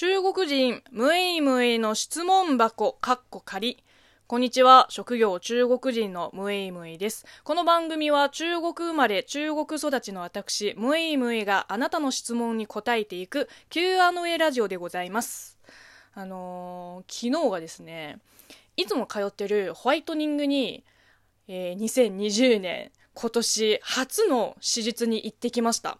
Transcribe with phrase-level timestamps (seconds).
[0.00, 3.82] 中国人、ムエイムエイの質問箱、かっこ仮。
[4.28, 4.86] こんにちは。
[4.90, 7.26] 職業中国人のムエイムエイです。
[7.42, 15.58] この番組は中国生まれ、中国育ちの私、ムエイムエイがあなたの質問に答えていく Q&A ラジオでございます。
[16.14, 18.20] あのー、昨日がですね、
[18.76, 20.84] いつも通ってるホワイトニングに、
[21.48, 25.98] えー、2020年、今年初の手術に行ってきました。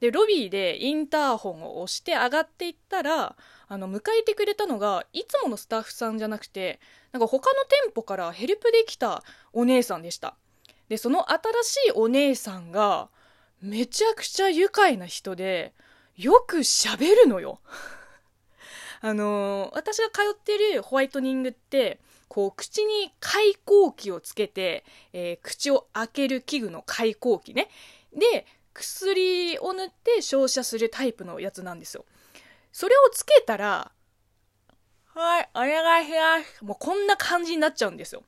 [0.00, 3.36] で、ロビーでインターホンを押して上がっていったら、
[3.68, 6.80] あの、迎えてくれたのが、いつものスタッフさんじゃなくて、
[7.12, 10.36] なんか他の店舗からヘルプで来たお姉さんでした。
[10.88, 13.10] で、その新しいお姉さんが、
[13.60, 15.74] めちゃくちゃ愉快な人で、
[16.16, 17.60] よく喋るのよ。
[19.02, 27.68] あのー、私が通ってるホワイトニングって、こう、口に開口器をつけて、えー、口を開ける器具の開口器ね。
[28.12, 32.04] で、薬を塗って照射するタイプのやつなんですよ。
[32.72, 33.92] それをつけたら、
[35.14, 36.64] はい、お願いします。
[36.64, 38.22] もうこんな感じになっちゃうんですよ。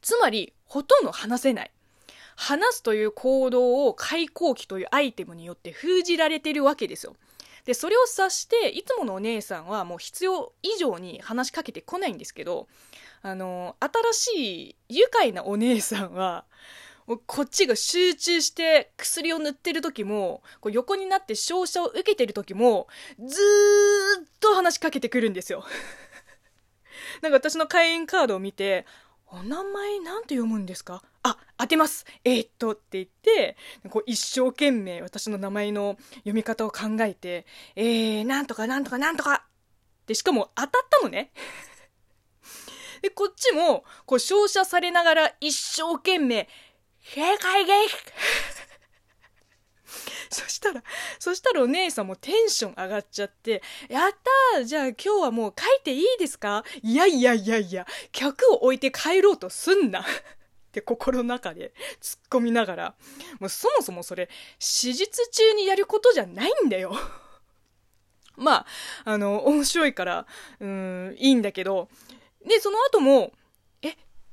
[0.00, 1.70] つまり、ほとんど話せない。
[2.36, 7.16] 話すという行動を開口器というアイテムによって封じられてるわけですよ。
[7.64, 12.68] で、それを察して、いつものお姉さんはもう必要以上に話しかけてこないんですけど、
[13.22, 16.44] あの、新しい愉快なお姉さんは、
[17.06, 22.88] こっちが集中して薬を塗ってる時も、こう横になって照射を受けてる時も、
[23.24, 25.64] ずーっと話しかけてくるんですよ。
[27.22, 28.86] なんか私の会員カードを見て、
[29.28, 31.02] お名前なんて読むんですか？
[31.22, 33.56] あ、当てますえー、っとって言って、
[33.88, 39.44] こう一生懸命私の名前の読み方を考えて、えー、なんとかなんとかなんとか
[40.06, 41.32] で、しかも当たったのね。
[43.02, 46.48] で、こっちも、こう照射されながら一生懸命、
[47.14, 47.96] 正解です。
[50.42, 50.82] そしたら、
[51.18, 54.10] そしたらお姉さんもテンション上がっちゃって、やっ
[54.52, 56.64] たーじゃあ今日はもう書いていいですか？
[56.82, 60.00] いやいやいやいや、客を置いて帰ろうとすんな。
[60.02, 60.04] っ
[60.72, 61.72] て心の中で
[62.02, 62.94] 突っ込みながら、
[63.38, 64.26] もうそもそもそれ、
[64.58, 66.94] 手術中にやることじゃないんだよ。
[68.36, 68.66] まあ、
[69.04, 70.26] あの、面白いから、
[70.60, 71.88] うん、いいんだけど、
[72.44, 73.32] で、その後も、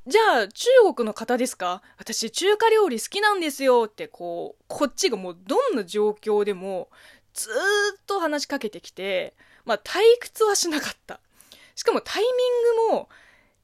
[0.05, 1.81] じゃあ、中国の方ですか？
[1.97, 6.89] 私、中華料理好きなんですよって、こう、こっちがもうどんな状況でも、
[7.33, 7.55] ずーっ
[8.05, 11.21] と話しかけてきて、まあ、退屈はしなかった。
[11.75, 13.09] しかもタイミングも、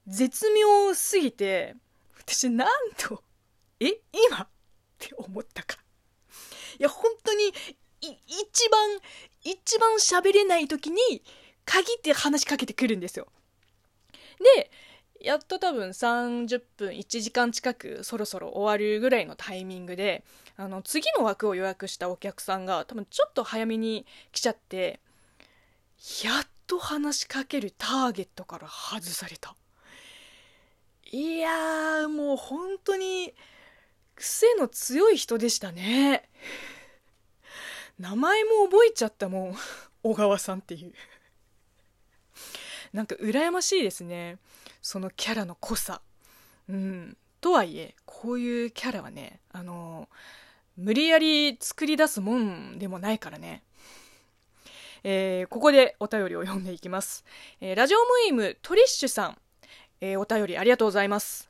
[0.08, 1.76] 絶妙すぎて、
[2.18, 3.22] 私、なんと、
[3.82, 4.00] え？
[4.30, 4.48] 今っ
[4.98, 5.78] て思ったか。
[6.80, 7.54] いや、本当に、
[8.02, 8.98] 一番、
[9.44, 11.22] 一番喋れない時に、
[11.66, 13.28] 限って話しかけてくるんですよ。
[14.56, 14.72] で、
[15.30, 20.24] やっと多分30分1時間近くそろそろ終わるぐらいのタイミングで
[20.58, 25.00] あの次の枠を予約したお客さんが多分ちょっと早めに来ちゃって
[26.26, 29.56] やっと話しかけるターゲットから外された。
[31.12, 33.36] いやもう本当に
[34.16, 36.28] 癖の強い人でしたね。
[38.00, 39.56] 名前も覚えちゃったもん
[40.02, 40.94] 小川さんっていう。
[42.94, 44.40] なんか羨ましいですね。
[44.82, 46.02] そのキャラの濃さ。
[46.70, 47.18] うん。
[47.42, 50.10] とはいえ、こういうキャラはね、あの
[50.78, 53.64] 無理やり作り出すもんでもないからね。
[55.04, 57.24] えー、ここでお便りを読んでいきます。
[57.62, 59.38] えー、ラジオムイムトリッシュさん、
[60.02, 61.50] えー、お便りありがとうございます。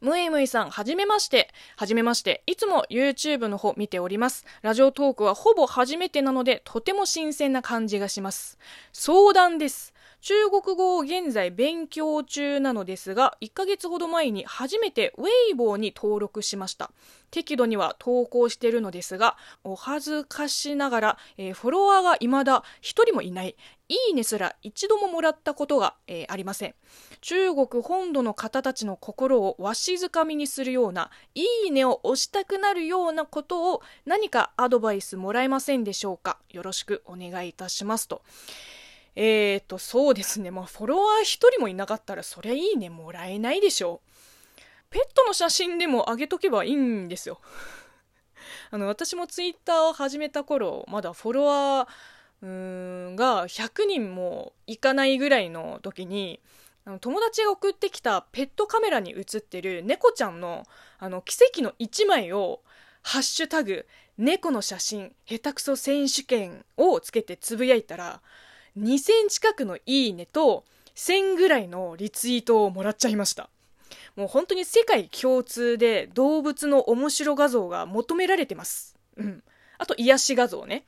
[0.00, 1.50] ムイムイさん、はじめまして。
[1.76, 2.42] はじめまして。
[2.46, 4.44] いつも YouTube の方見ております。
[4.60, 8.58] ラジオトークはほぼ初めてなので、とても新鮮な感じがします。
[8.92, 9.94] 相談です。
[10.20, 16.90] 中国語を現在勉強中なのですが、1ヶ月ほど前に初めてウェイボーに登録しました。
[17.30, 23.56] 適度には投稿しているのですが、お恥ずかしながら、えー、フォロワーが未だ一人もいない。
[23.88, 26.74] いいねすら一度ももらったことが、えー、ありません。
[27.20, 38.22] 中国本土の方たちの心をわしづかみにするような、いいねを押したくなるようなことを何かアドバイスもらえませんでしょうかよろしくお願いいたしますと。
[39.16, 40.50] えーと、そうですね。
[40.50, 44.10] まあ、フォロワー一人もいなかったら、そりゃいいねもらえないでしょう。
[44.90, 47.40] ペットの写真でも上げとけばいいんですよ。
[48.70, 52.16] あの、私もツイッターを始めた頃、まだフォロワー、
[52.46, 56.40] んが100人もいかないぐらいの時に、
[56.84, 60.64] あの友達が送ってきたペットカメラに写ってる猫ちゃんの
[60.98, 62.62] あの奇跡の1枚を
[63.02, 63.86] ハッシュタグ
[64.18, 68.22] 猫の写真下手くそ選手権をつけてつぶやいたら
[68.78, 70.64] 2000近くのいいねと
[70.94, 73.48] 1000ぐらいのリツイートをもらっちゃいました。
[74.16, 78.96] もう本当に世界共通で動物の面白画像が求められてます。
[79.16, 79.42] うん。
[79.78, 80.84] あと癒し画像ね。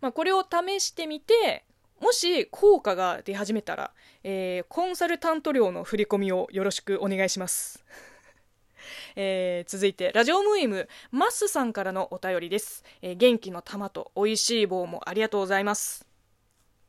[0.00, 1.64] まあこれを試してみて、
[2.00, 3.90] もし効果が出始めたら、
[4.22, 7.84] えー、コンサルタント料の振り込みをよろしくお願いします。
[9.16, 12.84] えー、続いて、ラジオムーイム、マッスさんからのお便りです。
[13.02, 16.07] えー、元気の玉と美味しい棒もありがとうございます。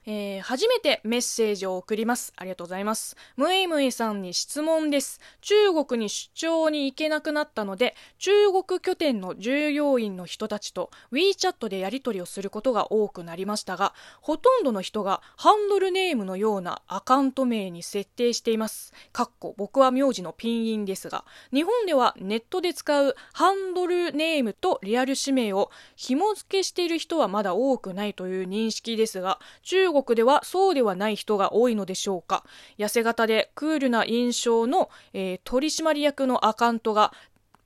[0.05, 2.33] えー、初めてメッセージを送ります。
[2.37, 3.17] ありがとうございます。
[3.35, 5.19] ムイムイさんに質問です。
[5.41, 5.55] 中
[5.85, 18.93] 国に出張に行けなくなったので、中国拠点の従業員の人たちと WeChat でやり取りをすることが多くなりましたが、ほとんどの人がハンドルネームのようなアカウント名に設定しています。
[19.11, 32.43] かっこ僕は名字のピンインですが、日本ではネットで使うハンドルネームとリアル氏名を紐付けしている人はまだ多くないという認識ですが、中国国ではそうではない人が多いのでしょうか。
[32.77, 37.13] 痩せ型でクールな印象の、えー、取締役のアカウントが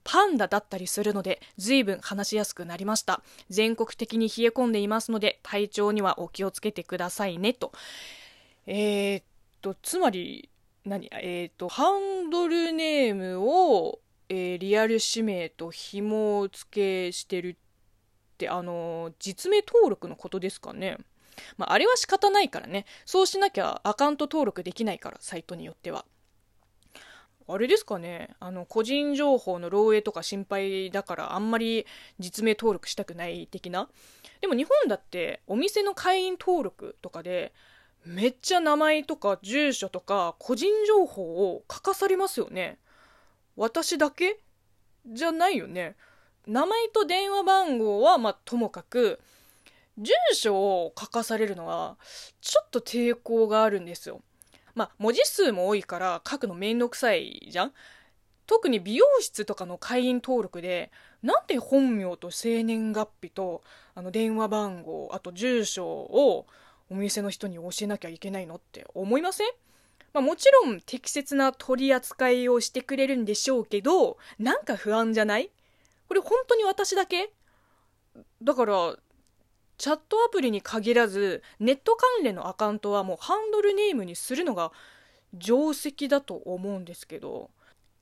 [0.02, 3.22] パンダだったりするので随分話しやすくなりました。
[3.48, 7.72] 全国的に冷え込んでいますので体調にはお気をつけてくださいねと。
[8.66, 9.24] えー、っ
[9.62, 10.48] とつまり
[10.84, 17.56] 何えー、っとハンドルネームを、えー、リアル氏名と紐付けしてるっ
[18.36, 20.98] てあの実名登録のことですかね。
[21.56, 22.86] まあ、あれは仕方ないからね。
[23.04, 26.04] そうしなきゃアカウント登録できないから、サイトによっては。
[27.46, 31.86] あれですかねあの、個人情報の漏洩とか心配だから、あんまり
[32.18, 33.90] 実名登録したくない的な。
[34.40, 37.52] でも日本だって、お店の会員登録とかで、
[38.06, 42.78] めっちゃ名前とか住所とか個人情報を書かされますよね。
[43.56, 44.40] 私だけ？
[45.06, 45.96] じゃないよね。
[46.46, 49.20] 名前と電話番号はまあともかく
[49.98, 51.96] 住所を書かされるのは
[52.40, 54.20] ちょっと抵抗があるんですよ。
[54.74, 57.72] まあ文字数も多いから書くのめんどくさいじゃん。
[58.46, 60.90] 特に美容室とかの会員登録で
[61.22, 63.62] なんで本名と生年月日と
[63.94, 66.46] あの電話番号あと住所を
[66.90, 69.46] お店の人に教えなきゃいけないのって思いません？
[70.12, 75.50] まあ、もちろん適切な取り扱いをしてくれるんでしょうけどなんか不安じゃない？
[76.06, 77.32] これ本当に私だけ？
[78.42, 78.94] だから
[79.84, 84.72] チャットアプリに限らずネット関連のアカウントはもうハンドルネームにするのが
[85.38, 87.50] 定石だと思うんですけど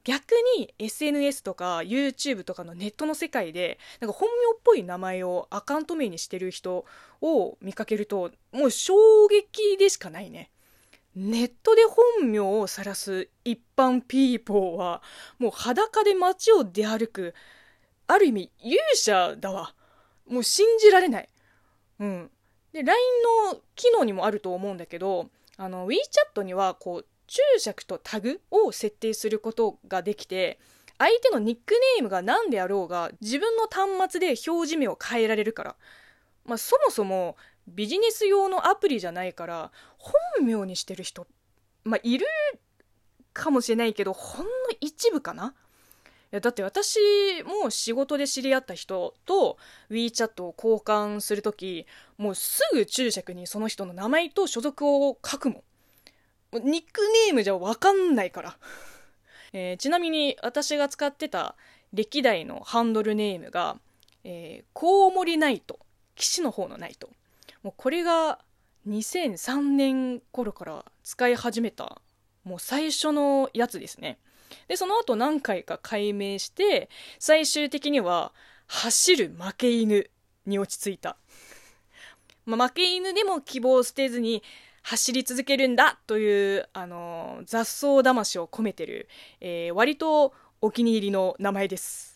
[0.04, 6.84] 逆に SNS とか YouTube とかのネットの世界でなんか本名っぽい名前をアカウント名にしてる人
[7.20, 8.94] を見かけるともう衝
[9.26, 10.52] 撃でしかないね。
[11.16, 11.82] ネットで
[12.20, 15.02] 本名を晒す一般ピーポーは
[15.40, 17.34] もう裸で街を出歩く
[18.06, 19.74] ある意味勇者だわ。
[20.28, 21.28] もう信じられない。
[22.02, 22.30] うん。
[22.72, 23.00] で、LINE
[23.52, 30.58] の機能にもあると思うんだけど、あの、WeChat には、こう、注釈とタグを設定することができて、
[30.98, 35.76] 相手のニックネームが何であろうが、自分の端末で表示名を変えられるから。
[36.44, 37.36] まあ、そもそも、
[37.68, 41.28] ビジネス用のアプリじゃないから、本名にしてる人、
[41.84, 42.26] まあ、いる
[43.32, 44.50] かもしれないけど、ほんの
[44.80, 45.54] 一部かな？
[46.32, 46.98] やだって私
[47.44, 49.58] も仕事で知り合った人と
[49.90, 51.86] WeChat を交換する時
[52.18, 55.62] もうすぐ注釈にその人の名前と所属を書くもん。
[56.64, 58.58] ニックネームじゃわかんないから、
[59.54, 61.54] えー、ちなみに私が使ってた
[61.92, 63.78] 歴代のハンドルネームが、
[64.24, 65.78] えー、コウモリナイト。
[66.14, 67.08] 騎士の方のナイト。
[67.62, 68.38] もうこれが
[68.86, 72.00] 2003年頃から使い始めた
[72.44, 74.18] もう最初のやつですね。
[74.68, 78.32] で、その後何回か解明して、最終的には、
[78.66, 80.10] 走る負け犬
[80.46, 81.16] に落ち着いた。
[82.46, 84.42] まあ、負け犬でも希望を捨てずに
[84.82, 89.08] 走り続けるんだという、あの、雑草魂を込めてる、
[89.40, 92.12] えー、割とお気に入りの名前です。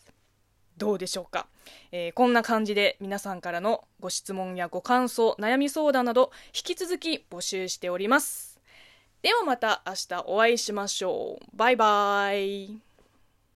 [0.77, 1.47] どうでしょうか、
[1.91, 8.46] えー、こんな感じで皆さんからのご質問やご感想、悩み相談など引き続き募集しております。
[9.27, 11.45] ではまた明日お会いしましょう。
[11.53, 12.86] バイバイ。